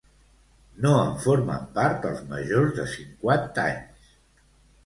No 0.85 0.93
en 1.01 1.11
formen 1.25 1.69
part 1.77 2.09
els 2.13 2.25
majors 2.31 2.73
de 2.81 2.87
cinquanta 2.95 3.71
anys. 3.75 4.13